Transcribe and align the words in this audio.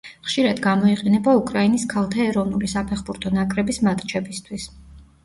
ხშირად 0.27 0.59
გამოიყენება 0.61 1.35
უკრაინის 1.39 1.85
ქალთა 1.91 2.25
ეროვნული 2.29 2.71
საფეხბურთო 2.73 3.33
ნაკრების 3.37 3.81
მატჩებისთვის. 3.89 4.67